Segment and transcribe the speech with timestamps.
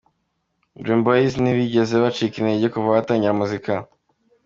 [0.81, 3.73] Dream Boyz ntibigeze bacika intege kuva batangira muzika.